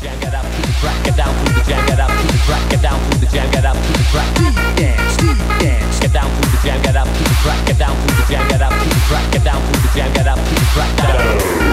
Get 0.00 0.08
down 0.08 0.16
through 0.24 0.24
the 0.24 0.24
jam, 0.24 0.24
get 0.24 0.32
up 0.32 0.46
to 0.46 0.62
the 0.62 0.72
track, 0.80 1.04
get 1.04 1.16
down 1.16 1.34
to 1.36 1.52
the 1.52 1.60
jam, 1.60 1.86
get 1.86 2.00
up 2.00 2.08
to 2.08 2.26
the 2.32 2.38
track, 2.46 2.70
get 2.70 2.80
down 2.80 3.10
to 3.10 3.18
the 3.18 3.26
jam, 3.26 3.50
get 3.52 3.64
up 3.66 3.76
to 3.76 3.92
the 3.92 4.04
track, 4.08 4.34
dance, 4.76 5.16
dance, 5.60 6.00
get 6.00 6.12
down 6.14 6.30
to 6.40 6.48
the 6.48 6.58
jam, 6.64 6.82
get 6.82 6.96
up 6.96 7.06
to 7.06 7.22
the 7.22 7.36
track, 7.42 7.66
get 7.66 7.78
down 7.78 7.94
to 7.94 8.14
the 8.14 8.24
jam, 8.32 8.48
get 8.48 8.62
up 8.62 8.72
to 8.72 8.88
the 8.88 9.00
track, 9.08 9.30
get 9.30 9.44
down 9.44 9.60
to 9.60 9.80
the 9.80 9.88
jam, 9.94 10.12
get 10.14 10.26
up 10.26 10.38
to 10.38 10.54
the 10.54 10.66
track, 10.72 10.96
down. 10.96 11.69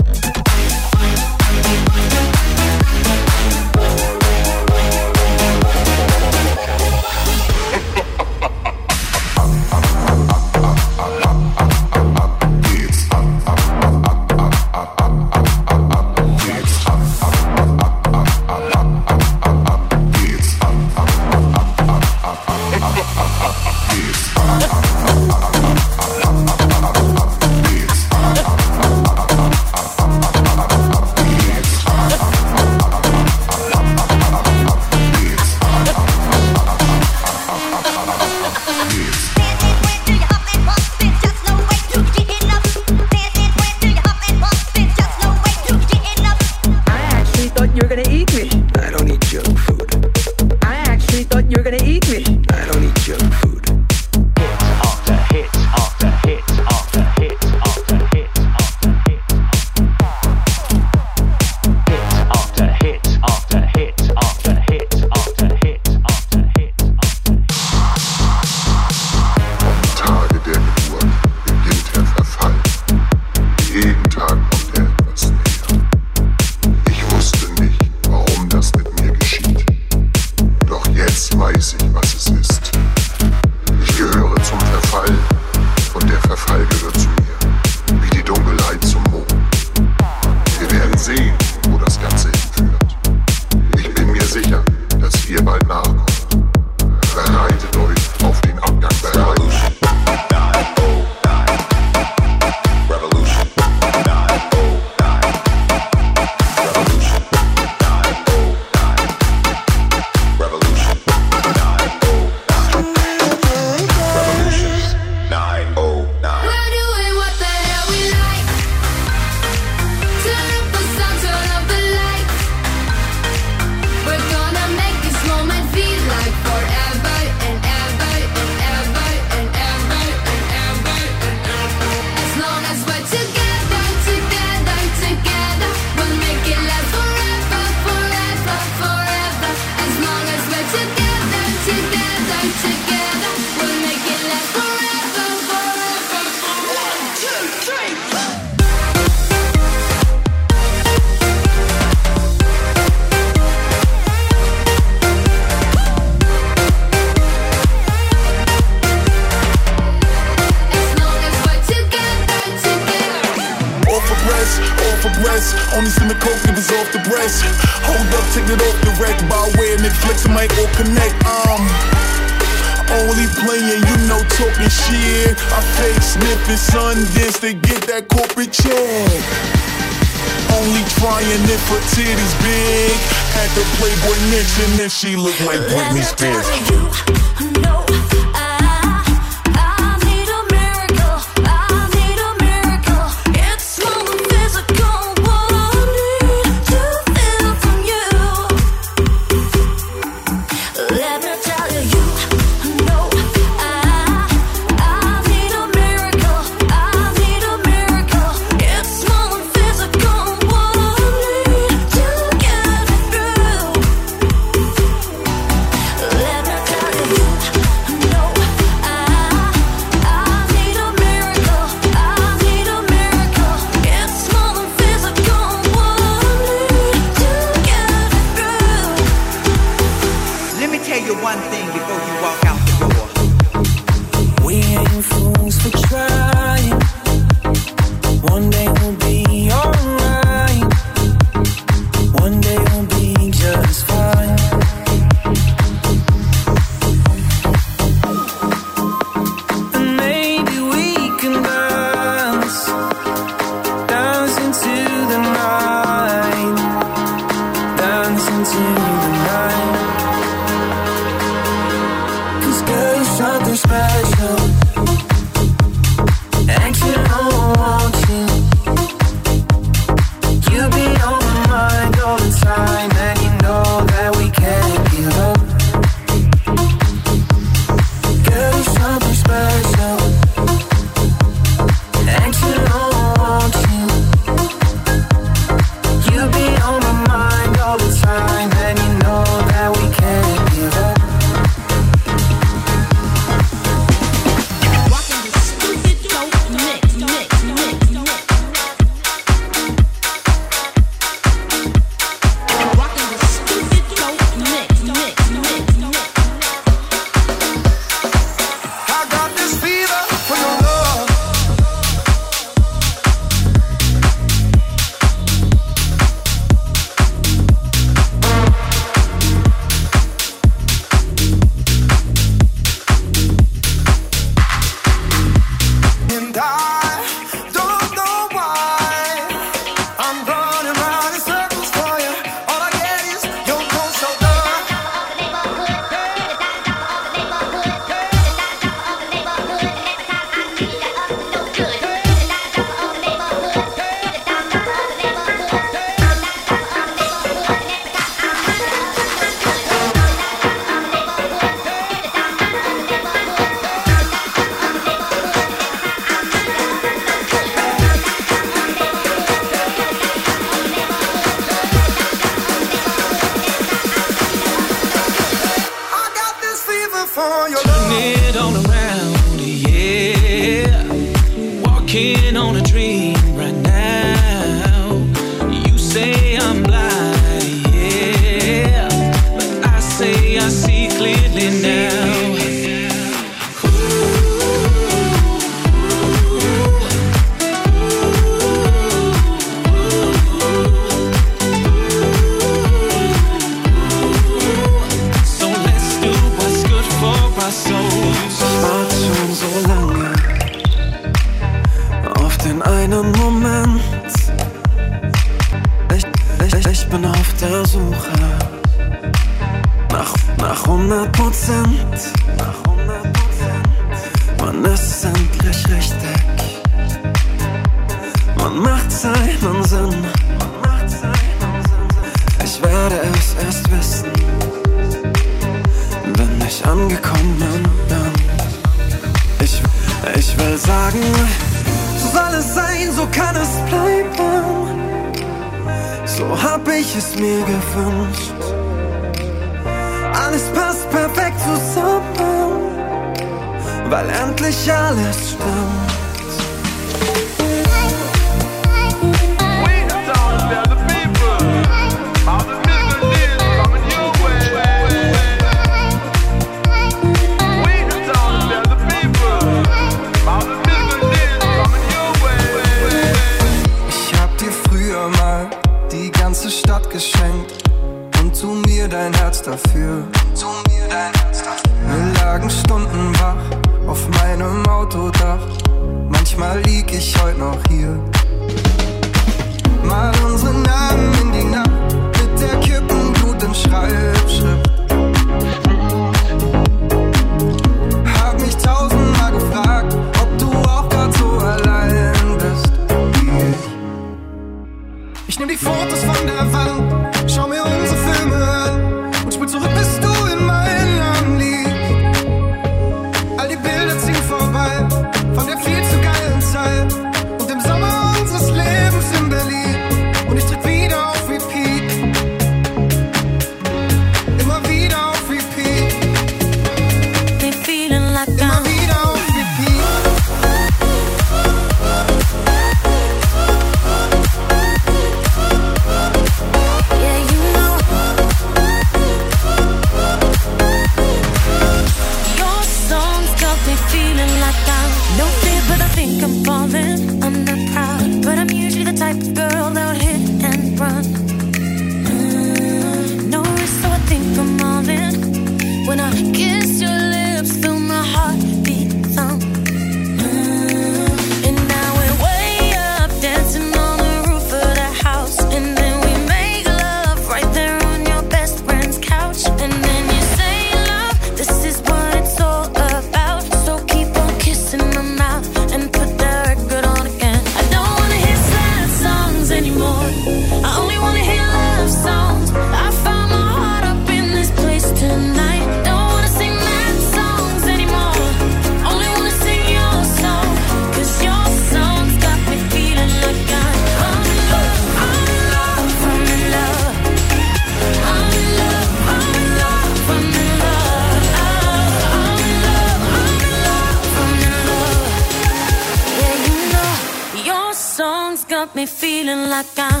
아까 599.61 600.00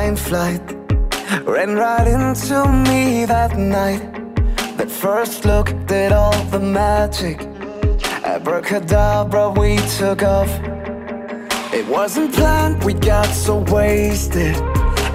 flying 0.00 0.16
flight 0.16 0.62
ran 1.44 1.76
right 1.76 2.06
into 2.06 2.58
me 2.88 3.26
that 3.26 3.58
night. 3.58 4.02
That 4.78 4.90
first 4.90 5.44
look 5.44 5.68
did 5.86 6.10
all 6.12 6.42
the 6.44 6.58
magic. 6.58 7.38
Abracadabra, 8.24 9.50
we 9.50 9.76
took 9.98 10.22
off. 10.22 10.52
It 11.74 11.86
wasn't 11.86 12.32
planned, 12.32 12.82
we 12.82 12.94
got 12.94 13.26
so 13.26 13.58
wasted. 13.76 14.56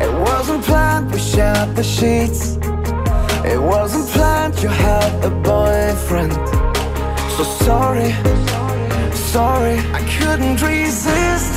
It 0.06 0.14
wasn't 0.28 0.64
planned, 0.64 1.12
we 1.12 1.20
shared 1.20 1.76
the 1.76 1.84
sheets. 1.84 2.58
It 3.54 3.60
wasn't 3.60 4.08
planned, 4.10 4.62
you 4.62 4.70
had 4.70 5.12
a 5.30 5.32
boyfriend. 5.52 6.34
So 7.36 7.44
sorry, 7.66 8.12
sorry, 9.34 9.78
I 10.00 10.02
couldn't 10.18 10.62
resist 10.62 11.55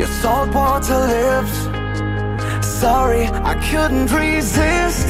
your 0.00 0.08
saltwater 0.08 0.98
lips. 0.98 1.56
Sorry, 2.66 3.26
I 3.26 3.54
couldn't 3.70 4.10
resist. 4.10 5.08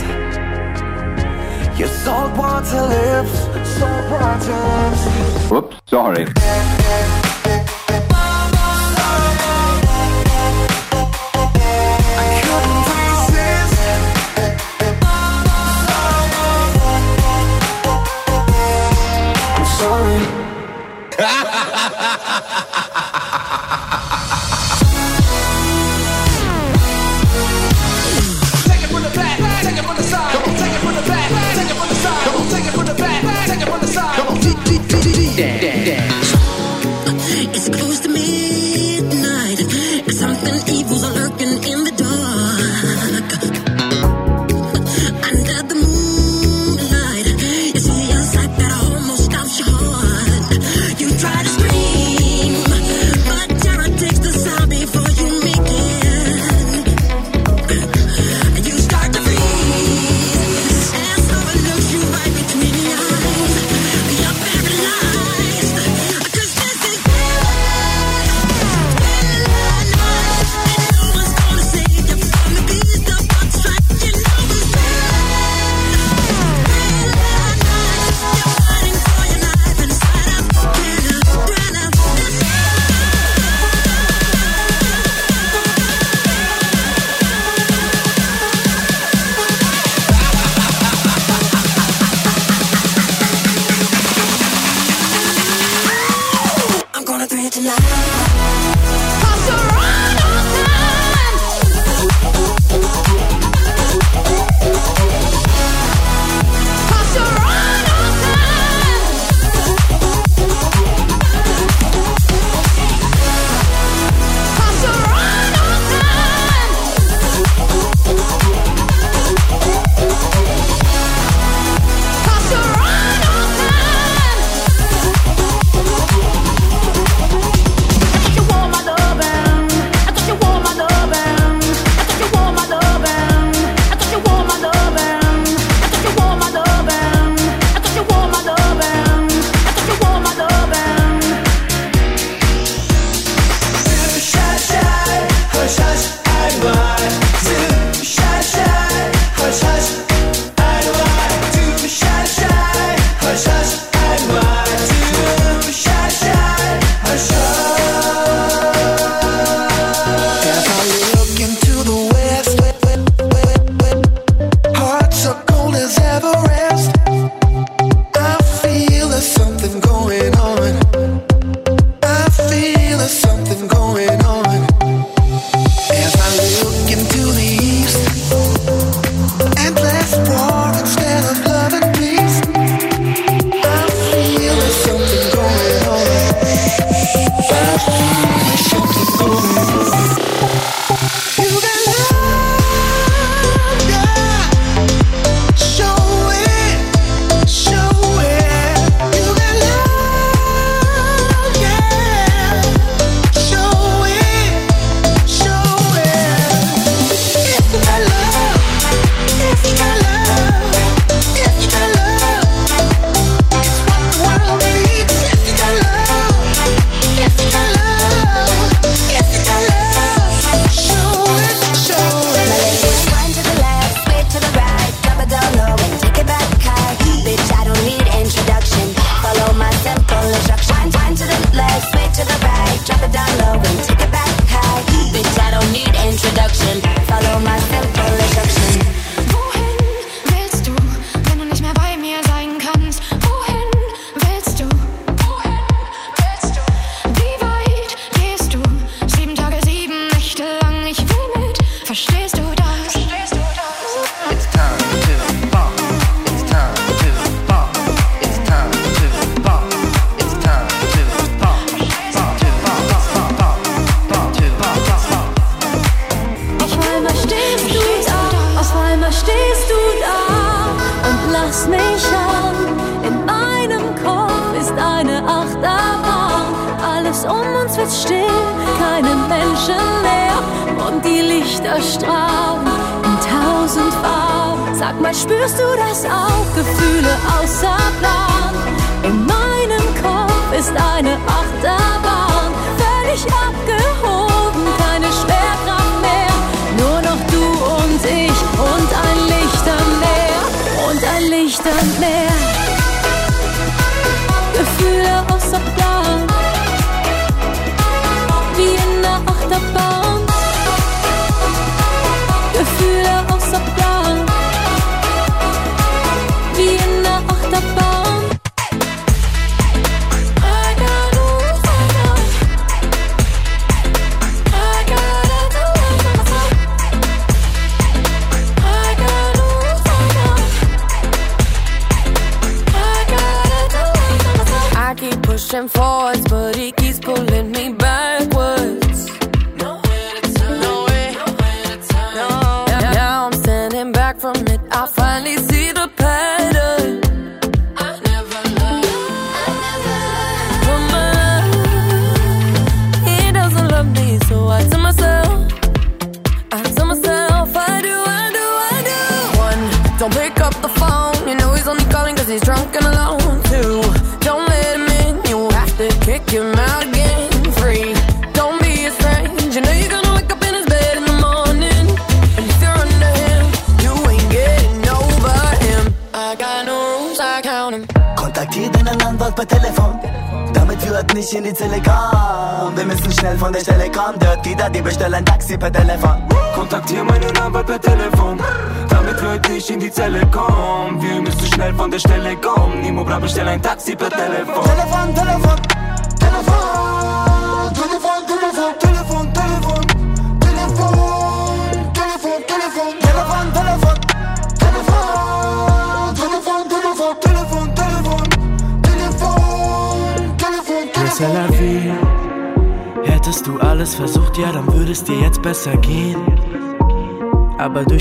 Your 1.78 1.86
saltwater 1.86 2.82
lips, 2.94 3.38
saltwater 3.78 4.58
lips. 4.68 5.50
Whoops, 5.50 5.76
sorry. 5.86 6.26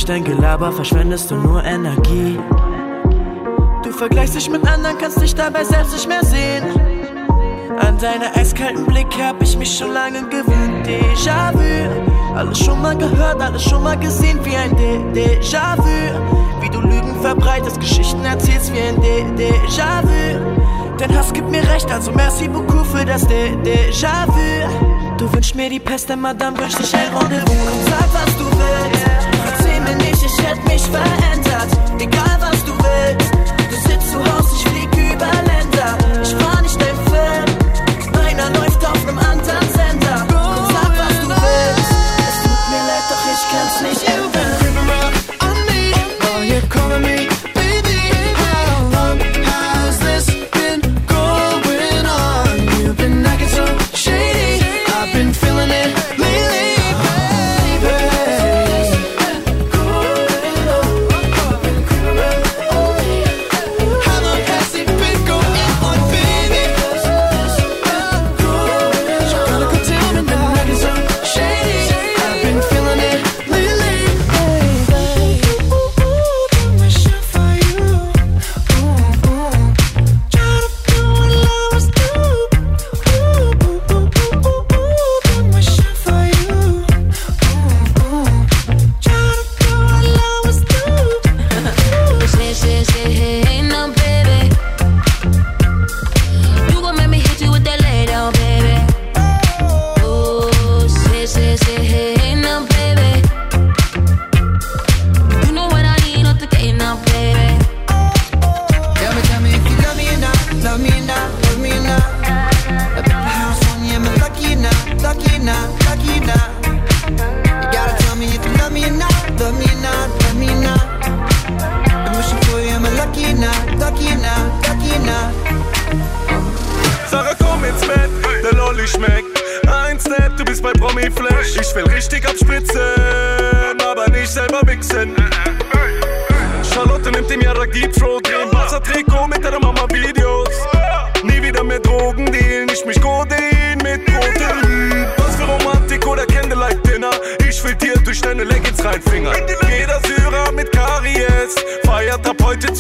dein 0.10 0.24
Gelaber 0.24 0.72
verschwendest 0.72 1.30
du 1.30 1.36
nur 1.36 1.64
Energie. 1.64 2.40
Du 3.84 3.92
vergleichst 3.92 4.36
dich 4.36 4.50
mit 4.50 4.68
anderen, 4.68 4.98
kannst 4.98 5.22
dich 5.22 5.36
dabei 5.36 5.64
selbst 5.64 5.94
nicht 5.94 6.08
mehr 6.08 6.26
sehen. 6.26 6.64
An 7.80 7.96
deine 8.00 8.36
eiskalten 8.36 8.88
Blicke 8.88 9.24
hab 9.24 9.40
ich 9.44 9.56
mich 9.56 9.78
schon 9.78 9.94
lange 9.94 10.28
gewöhnt. 10.30 10.88
Déjà-vu, 10.88 12.36
alles 12.36 12.58
schon 12.58 12.82
mal 12.82 12.98
gehört, 12.98 13.40
alles 13.40 13.62
schon 13.64 13.84
mal 13.84 14.00
gesehen 14.00 14.40
wie 14.44 14.56
ein 14.56 14.76
Déjà-vu. 15.14 15.84
Wie 16.62 16.70
du 16.70 16.82
Lügen 16.82 17.22
verbreitest, 17.22 17.80
Geschichten 17.80 18.26
erzählst 18.26 18.74
wie 18.74 18.80
ein 18.80 18.98
Déjà-vu. 19.38 20.40
Dein 20.98 21.16
Hass 21.16 21.32
gibt 21.32 21.52
mir 21.52 21.62
recht, 21.70 21.90
also 21.92 22.12
merci 22.14 22.48
beaucoup 22.48 22.86
für 22.88 23.06
das 23.06 23.28
Déjà-vu. 23.28 25.18
Du 25.20 25.32
wünschst 25.32 25.54
mir 25.54 25.70
die 25.70 25.80
Pest, 25.80 26.10
denn 26.10 26.22
Madame 26.22 26.58
wünscht 26.58 26.80
dich 26.80 26.96
ein 26.96 27.16
Rendezvous. 27.16 27.48
Komm, 27.48 27.86
sag, 27.86 28.14
was 28.14 28.38
du 28.38 28.46
willst 28.58 29.09
ich 30.30 30.46
hätte 30.46 30.62
mich 30.68 30.82
verändert, 30.84 31.72
egal 32.00 32.38
was 32.40 32.64
du 32.66 32.74
willst. 32.74 33.32
Du 33.70 33.90
sitzt 33.90 34.12
zu 34.12 34.20
Hause, 34.20 34.50
ich 34.56 34.64
flieg 34.68 35.14
über 35.14 35.32
Länder. 35.52 35.98
Ich 36.22 36.34
war 36.44 36.62
nicht 36.62 36.80
dein 36.80 37.09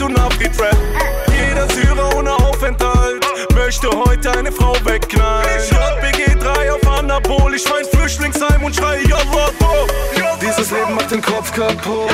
Juden 0.09 0.17
abgetrappt. 0.17 0.77
Jeder 1.31 1.67
Syrer 1.69 2.15
ohne 2.15 2.33
Aufenthalt 2.33 3.25
möchte 3.55 3.89
heute 3.89 4.31
eine 4.31 4.51
Frau 4.51 4.73
wegknallen. 4.83 5.47
BG3 6.01 6.71
auf 6.71 6.87
Anabol, 6.87 7.53
ich 7.55 7.63
mein 7.69 7.85
Flüchtlingsheim 7.85 8.63
und 8.63 8.75
schreie 8.75 9.07
Jawabo. 9.07 9.87
Dieses 10.41 10.71
Leben 10.71 10.95
macht 10.95 11.11
den 11.11 11.21
Kopf 11.21 11.51
kaputt, 11.53 12.09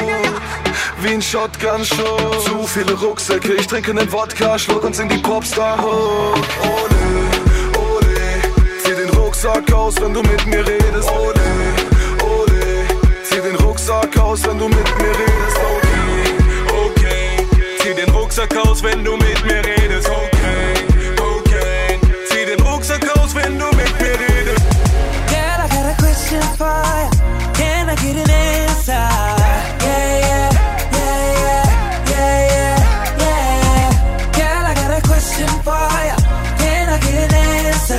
wie 1.02 1.14
ein 1.14 1.22
shotgun 1.22 1.86
show 1.86 2.32
Zu 2.44 2.66
viele 2.66 2.94
Rucksäcke, 2.94 3.54
ich 3.54 3.68
trinke 3.68 3.94
nen 3.94 4.12
Wodka, 4.12 4.58
schluck 4.58 4.84
uns 4.84 5.00
in 5.00 5.10
die 5.10 5.18
Popstar 5.18 5.78
hoch. 5.82 6.36
Ole, 6.64 7.78
ole, 7.78 8.16
zieh 8.84 8.96
den 8.96 9.10
Rucksack 9.12 9.72
aus, 9.72 9.96
wenn 10.02 10.14
du 10.14 10.22
mit 10.22 10.46
mir 10.48 10.66
redest. 10.66 11.10
Ole, 11.12 11.34
ole, 12.24 12.88
zieh 13.24 13.42
den 13.42 13.56
Rucksack 13.58 14.18
aus, 14.18 14.46
wenn 14.46 14.58
du 14.58 14.68
mit 14.68 14.98
mir 14.98 15.10
redest. 15.10 15.75
Aus, 18.58 18.82
wenn 18.84 19.04
du 19.04 19.18
mit 19.18 19.44
mir 19.46 19.64
redest. 19.66 20.10
Okay, 20.10 20.74
okay, 21.20 22.00
zieh 22.30 22.46
den 22.46 22.60
Rucksack 22.62 23.06
aus, 23.18 23.34
wenn 23.36 23.58
du 23.60 23.66
mit 23.76 24.00
mir 24.00 24.18
redest. 24.20 24.64
Girl, 25.28 25.60
I 25.64 25.68
got 25.70 25.86
a 25.92 25.96
question 25.98 26.42
for 26.58 26.66
ya. 26.66 27.10
Can 27.54 27.90
I 27.90 27.96
get 27.96 28.16
an 28.16 28.30
answer? 28.30 29.08
Yeah, 29.82 30.20
yeah, 30.28 30.50
yeah, 30.92 31.24
yeah, 31.44 31.66
yeah, 32.12 32.78
yeah. 33.20 33.92
Girl, 34.38 34.66
I 34.66 34.74
got 34.74 34.92
a 34.98 35.02
question 35.08 35.48
for. 35.64 35.90
Can 36.58 36.90
I 36.90 36.98
get 37.00 37.16
an 37.16 37.34
answer? 37.34 37.96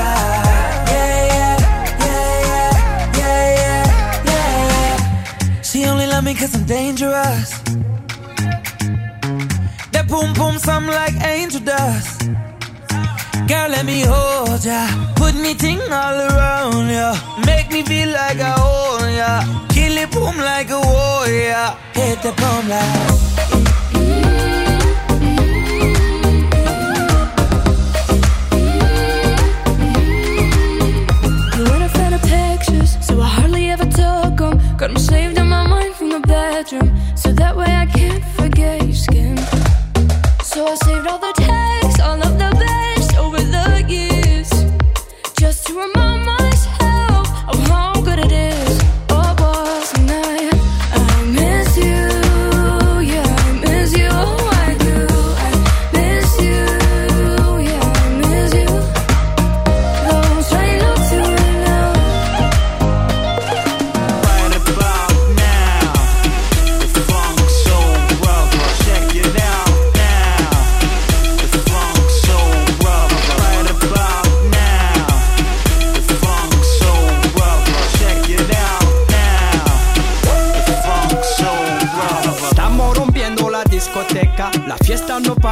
Yeah, 0.93 1.27
yeah, 1.33 1.57
yeah, 2.01 2.33
yeah, 3.19 3.49
yeah, 3.61 4.25
yeah. 4.25 5.63
She 5.63 5.85
only 5.87 6.07
love 6.07 6.25
me 6.25 6.35
cause 6.35 6.55
I'm 6.55 6.65
dangerous. 6.65 7.56
Sound 10.67 10.87
like 10.89 11.15
angel 11.23 11.61
dust. 11.61 12.23
Girl, 13.47 13.69
let 13.69 13.85
me 13.87 14.01
hold 14.03 14.65
ya. 14.65 14.83
Put 15.15 15.35
me 15.37 15.55
ting 15.55 15.81
all 16.03 16.19
around 16.29 16.89
ya. 16.91 17.15
Make 17.47 17.71
me 17.71 17.83
feel 17.85 18.11
like 18.11 18.41
I 18.41 18.55
own 18.59 19.15
ya. 19.21 19.33
Kill 19.69 19.97
it 19.97 20.11
boom 20.11 20.37
like 20.39 20.71
a 20.71 20.81
warrior. 20.81 21.69
Hit 21.95 22.21
the 22.23 22.33
boom 22.41 22.69
like. 22.69 23.36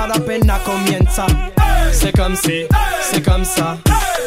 Fiesta 0.05 0.07
no 0.07 0.15
para 0.15 0.15
apenas 0.15 0.61
comienza. 0.61 1.27
C'est 1.93 2.13
comme 2.13 2.37
si, 2.37 2.67
c'est 3.11 3.23
comme 3.23 3.45
ça, 3.45 3.79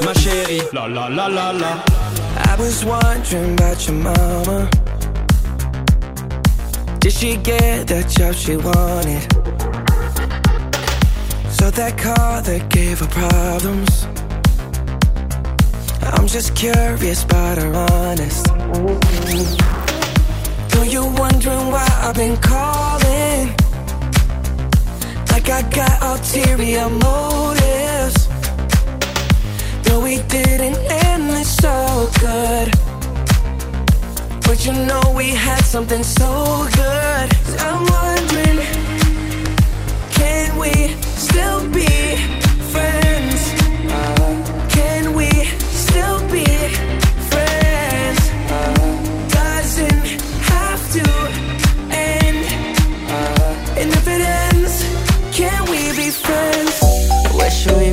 ma 0.04 0.14
chérie. 0.14 0.62
La 0.74 0.88
la 0.88 1.10
la 1.10 1.28
la 1.28 1.52
la. 1.54 1.84
I 2.46 2.56
was 2.60 2.86
wondering 2.86 3.54
about 3.54 3.86
your 3.88 3.96
mama. 3.96 4.70
Did 7.00 7.12
she 7.12 7.38
get 7.38 7.88
that 7.88 8.10
job 8.10 8.34
she 8.34 8.58
wanted? 8.58 9.22
So 11.50 11.72
that 11.72 11.98
car 11.98 12.42
that 12.42 12.70
gave 12.70 13.00
her 13.00 13.08
problems. 13.08 14.08
I'm 16.14 16.28
just 16.28 16.56
curious 16.56 17.24
about 17.24 17.58
her 17.58 17.74
honest. 17.92 18.48
Know 20.74 20.84
you 20.84 21.06
wondering 21.18 21.72
why 21.72 21.88
I've 22.04 22.16
been 22.16 22.38
calling? 22.38 22.87
Like 25.38 25.50
I 25.50 25.62
got 25.70 26.02
ulterior 26.02 26.90
motives. 26.90 28.28
No, 29.86 30.00
we 30.00 30.18
didn't 30.30 30.78
end 30.90 31.30
this 31.30 31.56
so 31.58 32.10
good. 32.20 32.72
But 34.48 34.66
you 34.66 34.74
know 34.74 35.14
we 35.16 35.30
had 35.30 35.64
something 35.64 36.02
so 36.02 36.68
good. 36.74 37.28
I'm 37.60 37.86
wondering, 37.86 38.66
can 40.10 40.58
we 40.58 40.74
still 41.28 41.70
be 41.70 42.16
friends? 42.72 43.37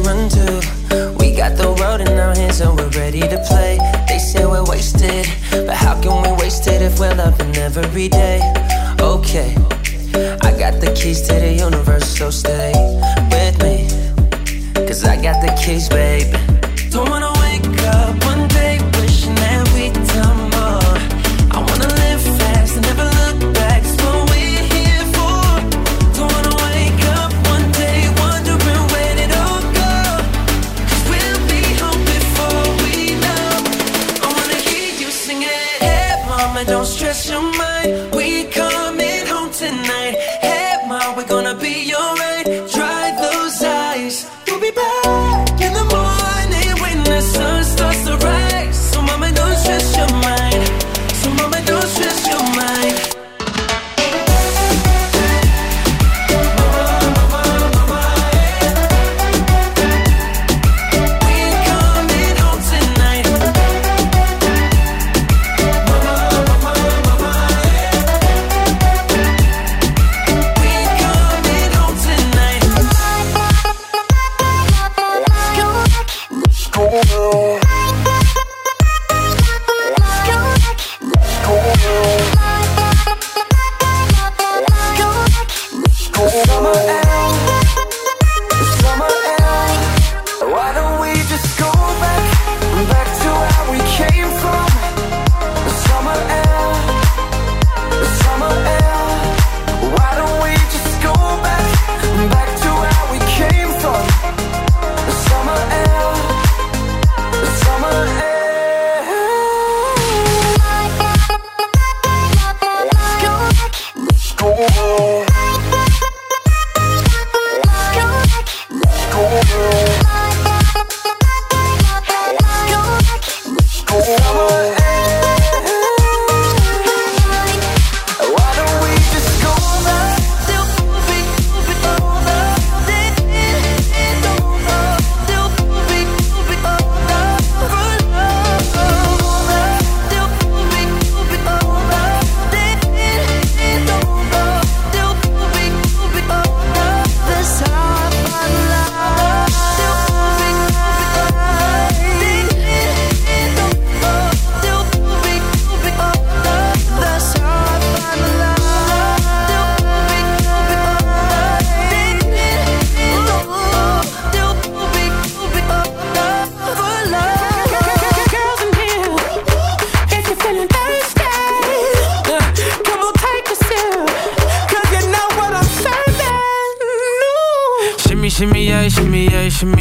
Run 0.05 0.29
to? 0.29 1.15
We 1.19 1.35
got 1.35 1.57
the 1.57 1.75
road 1.81 2.01
in 2.01 2.19
our 2.19 2.35
hands 2.35 2.61
and 2.61 2.77
we're 2.77 2.89
ready 2.91 3.21
to 3.21 3.39
play. 3.49 3.79
They 4.09 4.19
say 4.19 4.45
we're 4.47 4.65
wasted, 4.65 5.27
but 5.51 5.75
how 5.75 6.01
can 6.01 6.23
we 6.23 6.31
waste 6.43 6.67
it 6.67 6.83
if 6.83 7.01
we're 7.01 7.15
loving 7.15 7.57
every 7.57 8.09
day? 8.09 8.41
Okay, 9.01 9.57
I 10.43 10.51
got 10.59 10.81
the 10.81 10.93
keys 10.95 11.23
to 11.29 11.35
the 11.35 11.53
universe, 11.53 12.17
so 12.17 12.31
stay 12.31 12.73
with 13.31 13.57
me. 13.63 13.89
Cause 14.87 15.05
I 15.05 15.21
got 15.21 15.41
the 15.45 15.53
keys, 15.61 15.89
babe. 15.89 16.33
Don't 16.91 17.09
wanna 17.11 17.34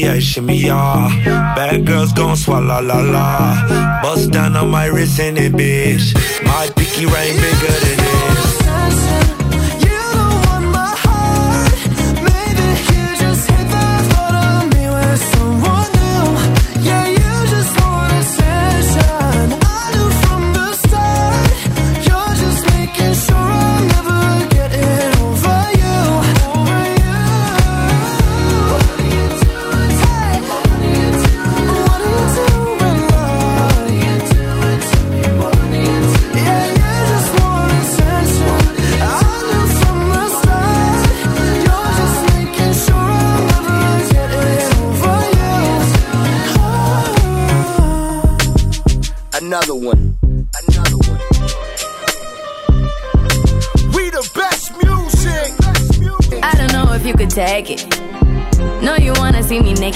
Shimmy, 0.00 0.14
yeah, 0.14 0.18
shimmy, 0.18 0.56
yeah. 0.56 1.54
Bad 1.54 1.86
girls 1.86 2.12
gon' 2.12 2.36
swallow 2.36 2.80
la 2.80 3.00
la. 3.00 4.02
Bust 4.02 4.30
down 4.30 4.56
on 4.56 4.70
my 4.70 4.86
wrist 4.86 5.20
and 5.20 5.38
it, 5.38 5.52
bitch. 5.52 6.14
My 6.44 6.68
pinky 6.76 7.06
ring 7.06 7.36
bigger 7.36 7.72
than 7.80 7.96
this. 7.98 8.09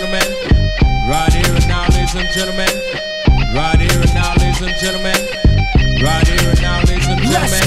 Gentlemen. 0.00 0.24
Right 1.08 1.32
here 1.32 1.54
and 1.54 1.68
now, 1.68 1.84
ladies 1.88 2.14
and 2.14 2.28
gentlemen. 2.30 2.68
Right 3.54 3.78
here 3.78 4.00
and 4.00 4.14
now, 4.14 4.32
ladies 4.36 4.62
and 4.62 4.74
gentlemen. 4.80 5.16
Right 6.00 6.26
here 6.26 6.48
and 6.48 6.62
now, 6.62 6.80
ladies 6.88 7.06
and 7.06 7.20
gentlemen. 7.20 7.60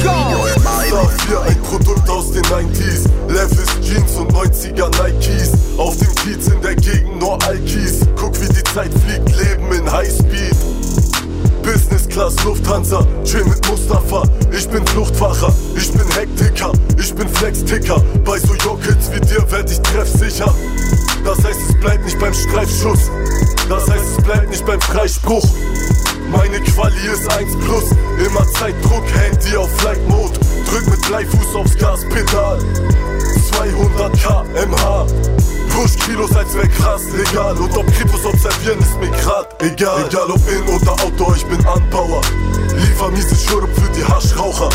Das 0.90 1.28
hier 1.28 1.42
ein 1.42 1.62
Produkt 1.62 2.10
aus 2.10 2.32
den 2.32 2.44
90s. 2.46 3.08
Levis 3.28 3.70
Jeans 3.82 4.16
und 4.16 4.34
90er 4.34 4.90
Nikes. 5.04 5.52
Auf 5.78 5.96
dem 5.98 6.14
Kiez 6.16 6.48
in 6.48 6.62
der 6.62 6.76
Gegend 6.76 7.20
nur 7.20 7.42
Alkis. 7.44 8.00
Guck 8.16 8.40
wie 8.42 8.48
die 8.48 8.64
Zeit 8.64 8.92
fliegt, 9.06 9.30
Leben 9.38 9.72
in 9.72 9.92
Highspeed. 9.92 10.56
Business 11.62 12.08
Class 12.10 12.36
Lufthansa, 12.44 13.06
chill 13.24 13.46
mit 13.46 13.66
Mustafa. 13.70 14.24
Ich 14.52 14.68
bin 14.68 14.86
Fluchtwacher, 14.88 15.54
ich 15.78 15.92
bin 15.92 16.08
Hektiker, 16.12 16.74
ich 16.98 17.14
bin 17.14 17.28
Flexticker. 17.30 18.02
Bei 18.26 18.38
so 18.38 18.54
Jockets 18.56 19.12
wie 19.12 19.22
dir 19.22 19.50
werd 19.50 19.72
ich 19.72 19.80
treffsicher. 19.82 20.54
Das 21.24 21.44
heißt, 21.44 21.60
es 21.70 21.76
bleibt 21.76 22.06
nicht 22.06 22.20
beim 22.20 22.34
Streifschuss. 22.34 23.10
Das 23.70 23.90
heißt, 23.90 24.18
es 24.18 24.24
bleibt 24.24 24.50
nicht 24.50 24.66
beim 24.66 24.82
Freispruch. 24.82 25.46
Meine 26.32 26.60
Quali 26.62 27.08
ist 27.14 27.32
1 27.32 27.56
plus, 27.58 27.92
immer 28.26 28.46
Zeitdruck, 28.54 29.06
Handy 29.14 29.56
auf 29.56 29.70
Flight 29.78 30.08
Mode. 30.08 30.40
Drück 30.70 30.88
mit 30.88 31.02
Bleifuß 31.08 31.56
aufs 31.56 31.78
Gaspedal. 31.78 32.60
200 33.52 34.14
kmh. 34.14 35.43
Push 35.74 35.98
Kilos, 36.06 36.36
als 36.36 36.54
wär 36.54 36.68
krass 36.68 37.02
legal. 37.18 37.58
Und 37.58 37.76
ob 37.76 37.88
Kritos 37.94 38.24
observieren, 38.24 38.80
ist 38.80 38.96
mir 39.00 39.10
grad 39.10 39.48
egal. 39.62 40.06
Egal 40.08 40.30
ob 40.30 40.42
in 40.48 40.64
oder 40.72 40.92
Outdoor, 41.04 41.36
ich 41.36 41.46
bin 41.46 41.66
Anbauer. 41.66 42.22
Liefer 42.76 43.10
miese 43.10 43.36
Schurp 43.36 43.70
für 43.74 43.90
die 43.92 44.06
Haschraucher. 44.06 44.70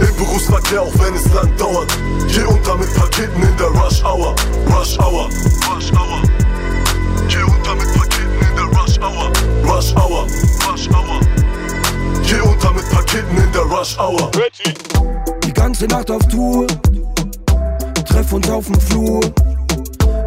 Im 0.00 0.16
Berufsverkehr, 0.16 0.82
auch 0.82 0.92
wenn 0.98 1.14
es 1.14 1.32
lang 1.32 1.56
dauert. 1.56 1.96
Geh 2.26 2.42
unter 2.42 2.76
mit 2.76 2.92
Paketen 2.94 3.40
in 3.40 3.56
der 3.56 3.68
Rush 3.68 4.02
Hour. 4.02 4.34
Rush 4.66 4.98
Hour. 4.98 5.28
Rush 5.70 5.92
Hour. 5.92 6.22
Geh 7.28 7.42
unter 7.42 7.74
mit 7.76 7.94
Paketen 7.94 8.40
in 8.40 8.56
der 8.56 8.80
Rush 8.80 8.98
Hour. 8.98 9.32
Rush 9.64 9.94
Hour. 9.94 10.26
Rush 10.68 10.88
Hour. 10.88 11.20
Geh 12.26 12.40
unter 12.40 12.72
mit 12.72 12.90
Paketen 12.90 13.36
in 13.36 13.52
der 13.52 13.62
Rush 13.62 13.96
Hour. 13.96 14.30
Die 15.44 15.52
ganze 15.52 15.86
Nacht 15.86 16.10
auf 16.10 16.26
Tour. 16.26 16.66
Treff 18.08 18.32
uns 18.32 18.50
auf 18.50 18.66
dem 18.66 18.80
Flur. 18.80 19.20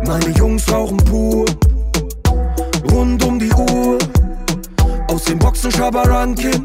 Meine 0.05 0.29
Jungs 0.37 0.71
rauchen 0.71 0.97
pur. 0.97 1.45
Rund 2.91 3.23
um 3.23 3.39
die 3.39 3.51
Uhr. 3.51 3.97
Aus 5.09 5.23
den 5.25 5.39
Boxen 5.39 5.71
Schabarankin. 5.71 6.63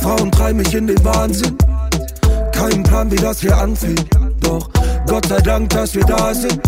Frauen 0.00 0.30
treiben 0.30 0.58
mich 0.58 0.74
in 0.74 0.86
den 0.86 1.02
Wahnsinn. 1.04 1.56
Kein 2.52 2.82
Plan, 2.82 3.10
wie 3.10 3.16
das 3.16 3.40
hier 3.40 3.56
anfängt. 3.56 4.06
Doch 4.40 4.68
Gott 5.06 5.26
sei 5.26 5.40
Dank, 5.40 5.70
dass 5.70 5.94
wir 5.94 6.04
da 6.04 6.34
sind. 6.34 6.60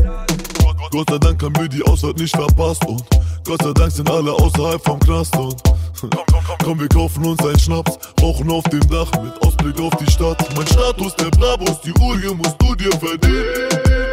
Gott 0.90 1.10
sei 1.10 1.18
Dank 1.18 1.42
haben 1.42 1.56
wir 1.56 1.68
die 1.68 1.82
Ausfahrt 1.82 2.18
nicht 2.18 2.34
verpasst 2.34 2.84
und 2.86 3.04
Gott 3.44 3.62
sei 3.62 3.72
Dank 3.72 3.92
sind 3.92 4.10
alle 4.10 4.32
außerhalb 4.32 4.82
vom 4.82 4.98
Knast 5.00 5.36
und 5.36 5.62
Komm, 6.64 6.80
wir 6.80 6.88
kaufen 6.88 7.24
uns 7.24 7.40
einen 7.44 7.58
Schnaps, 7.58 7.98
rauchen 8.20 8.50
auf 8.50 8.64
dem 8.64 8.80
Dach 8.88 9.10
mit 9.22 9.42
Ausblick 9.46 9.80
auf 9.80 9.94
die 9.96 10.10
Stadt. 10.10 10.36
Mein 10.56 10.66
Status, 10.66 11.14
der 11.16 11.30
Brabus, 11.30 11.80
die 11.82 11.92
Uhr 11.92 12.34
musst 12.34 12.56
du 12.60 12.74
dir 12.74 12.90
verdienen. 12.92 14.05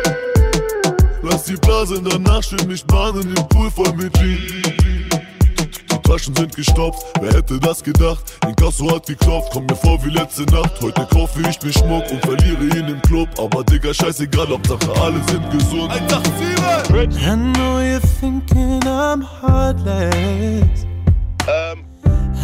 Lass 1.23 1.45
die 1.45 1.55
Blasen 1.55 2.03
danach 2.03 2.43
schön 2.43 2.67
nicht 2.67 2.85
bahnen 2.87 3.33
im 3.35 3.47
Pool 3.47 3.71
voll 3.71 3.93
mit 3.93 4.13
Gin. 4.17 4.37
Die 5.89 5.97
Taschen 6.09 6.35
sind 6.35 6.53
gestopft, 6.53 7.05
wer 7.21 7.31
hätte 7.33 7.57
das 7.61 7.81
gedacht? 7.81 8.25
Inkasso 8.45 8.93
hat 8.93 9.07
geklopft, 9.07 9.51
komm 9.53 9.65
mir 9.65 9.75
vor 9.77 10.03
wie 10.03 10.09
letzte 10.09 10.43
Nacht. 10.53 10.81
Heute 10.81 11.07
kaufe 11.13 11.39
ich 11.39 11.61
mir 11.63 11.71
Schmuck 11.71 12.11
und 12.11 12.19
verliere 12.25 12.63
ihn 12.77 12.89
im 12.89 13.01
Club. 13.03 13.29
Aber 13.37 13.63
Digga, 13.63 13.93
scheißegal, 13.93 14.49
Hauptsache 14.49 15.01
alle 15.01 15.21
sind 15.29 15.49
gesund. 15.49 15.91
Ein 15.91 16.05
Tag 16.09 16.23
I 16.95 17.35
know 17.35 17.79
you're 17.79 18.01
thinking 18.19 18.81
I'm 18.83 19.23
heartless. 19.41 20.85
Ähm. 21.47 21.85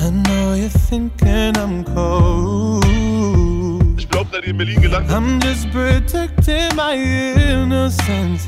I 0.02 0.10
know 0.10 0.54
you're 0.54 0.70
thinking 0.90 1.54
I'm 1.58 1.84
cold. 1.84 2.86
Ich 3.98 4.08
glaub, 4.10 4.32
der 4.32 4.42
in 4.46 4.58
Berlin 4.58 4.82
gelandet. 4.82 5.12
I'm 5.12 5.40
just 5.44 5.70
protecting 5.72 6.74
my 6.78 6.96
innocence. 6.96 8.48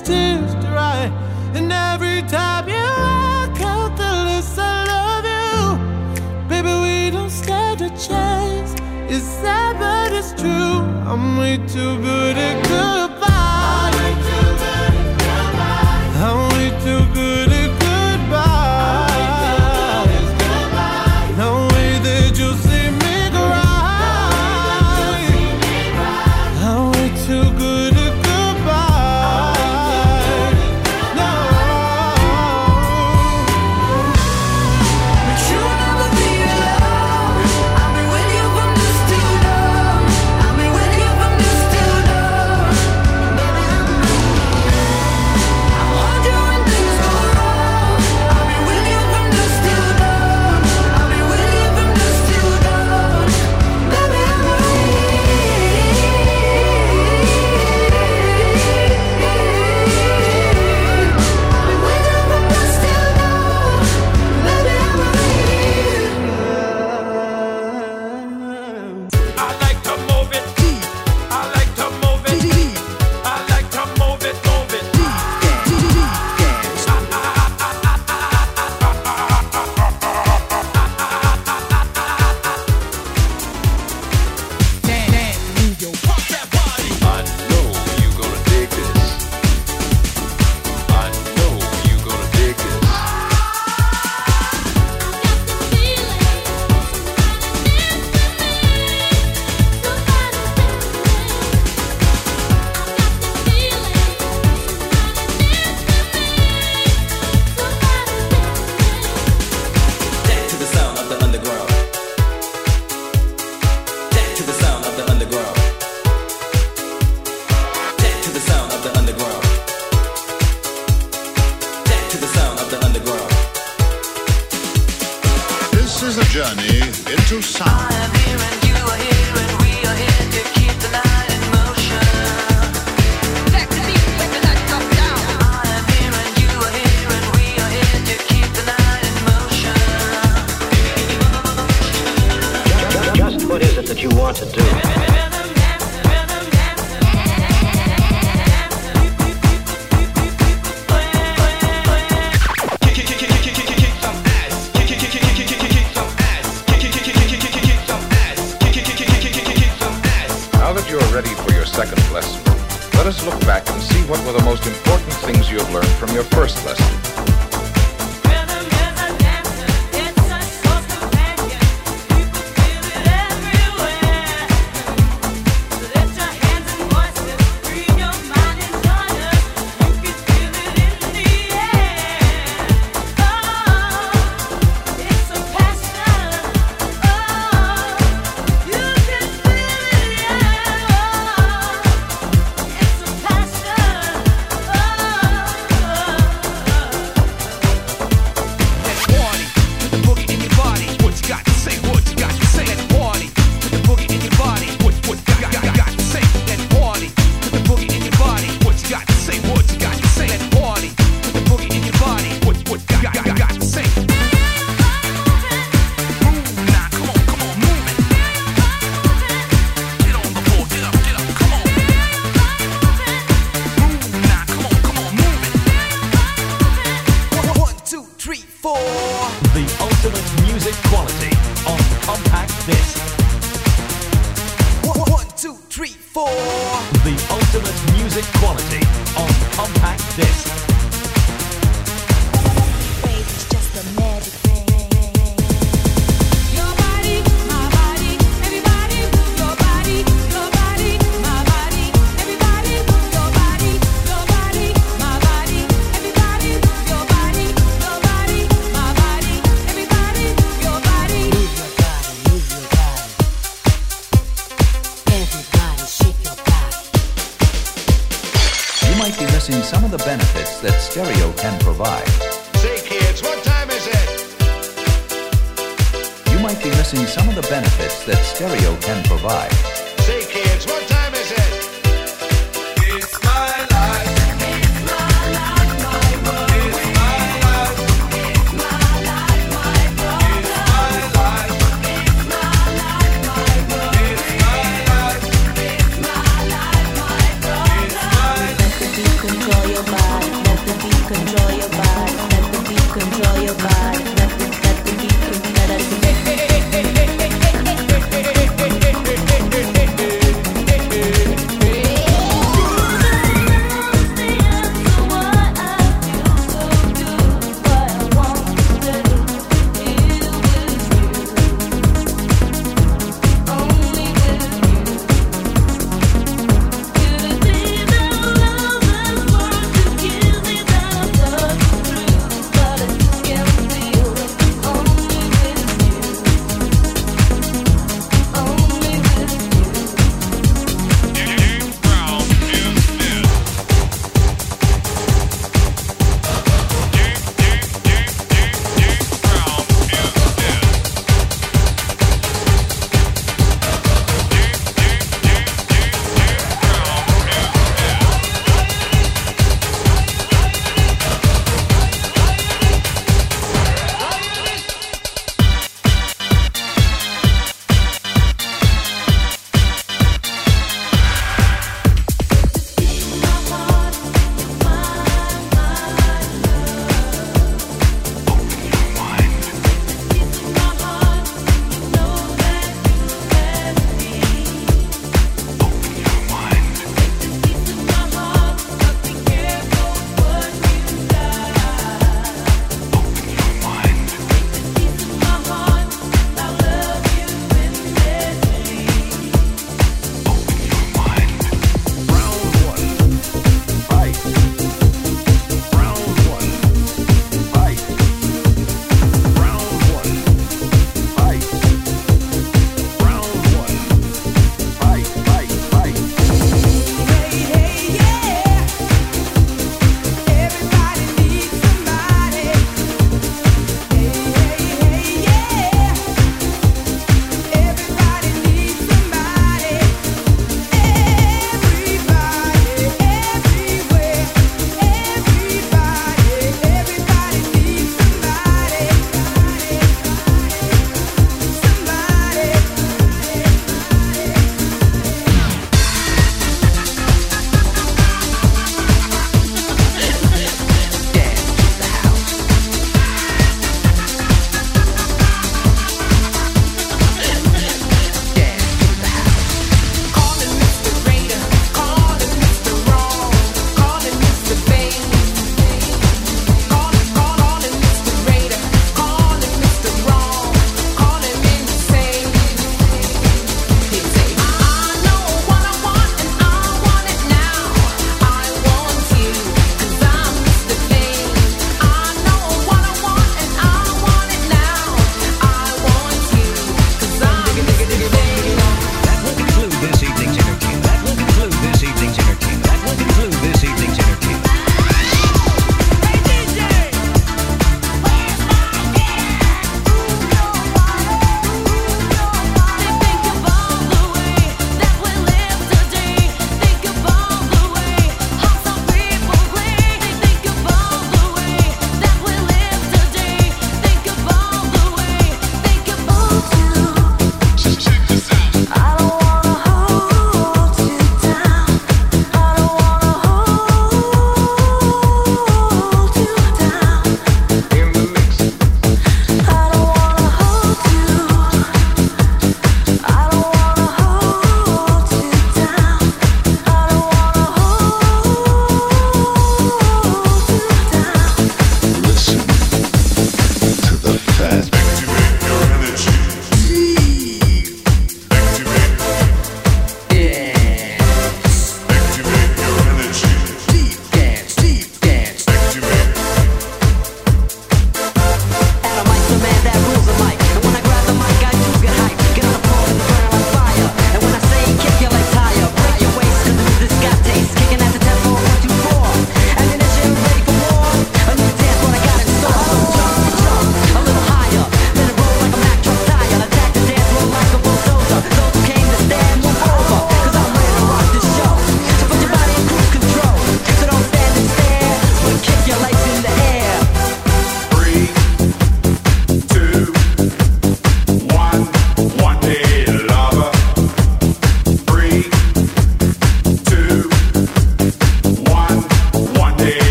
tears 0.00 0.54
dry. 0.56 1.10
And 1.54 1.72
every 1.72 2.22
time 2.28 2.68
you 2.68 2.74
walk 2.74 3.60
out, 3.60 3.96
the 3.96 4.12
less 4.28 4.58
I 4.58 4.84
love 4.94 5.26
you. 5.36 6.48
Baby, 6.48 6.72
we 6.84 7.10
don't 7.10 7.30
stand 7.30 7.80
a 7.80 7.90
chance. 7.90 8.74
It's 9.08 9.24
sad, 9.24 9.78
but 9.78 10.12
it's 10.12 10.32
true. 10.40 10.80
I'm 11.10 11.38
way 11.38 11.56
too 11.56 11.96
good 12.02 12.36
at 12.36 12.56
goodbye. 12.68 13.17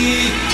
ti. 0.00 0.49